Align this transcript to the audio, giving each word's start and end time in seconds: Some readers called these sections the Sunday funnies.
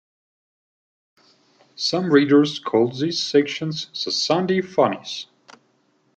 Some 1.75 2.11
readers 2.11 2.57
called 2.57 2.99
these 2.99 3.21
sections 3.21 3.85
the 4.03 4.11
Sunday 4.11 4.61
funnies. 4.61 5.27